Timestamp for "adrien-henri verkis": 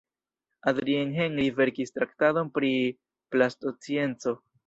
0.69-1.93